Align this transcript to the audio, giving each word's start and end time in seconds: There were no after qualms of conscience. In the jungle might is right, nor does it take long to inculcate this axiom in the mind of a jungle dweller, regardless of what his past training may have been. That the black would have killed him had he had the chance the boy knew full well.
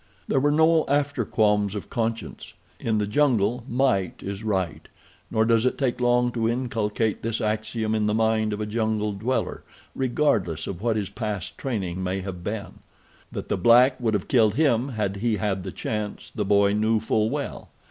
There 0.27 0.39
were 0.39 0.49
no 0.51 0.83
after 0.87 1.23
qualms 1.25 1.75
of 1.75 1.91
conscience. 1.91 2.55
In 2.79 2.97
the 2.97 3.05
jungle 3.05 3.63
might 3.69 4.23
is 4.23 4.43
right, 4.43 4.87
nor 5.29 5.45
does 5.45 5.63
it 5.67 5.77
take 5.77 6.01
long 6.01 6.31
to 6.31 6.49
inculcate 6.49 7.21
this 7.21 7.39
axiom 7.39 7.93
in 7.93 8.07
the 8.07 8.15
mind 8.15 8.51
of 8.51 8.59
a 8.59 8.65
jungle 8.65 9.13
dweller, 9.13 9.63
regardless 9.93 10.65
of 10.65 10.81
what 10.81 10.95
his 10.95 11.11
past 11.11 11.55
training 11.55 12.01
may 12.01 12.21
have 12.21 12.43
been. 12.43 12.79
That 13.31 13.47
the 13.47 13.57
black 13.57 13.99
would 14.01 14.15
have 14.15 14.27
killed 14.27 14.55
him 14.55 14.89
had 14.89 15.17
he 15.17 15.35
had 15.35 15.61
the 15.61 15.71
chance 15.71 16.31
the 16.33 16.45
boy 16.45 16.73
knew 16.73 16.99
full 16.99 17.29
well. 17.29 17.69